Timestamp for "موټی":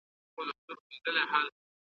0.65-0.97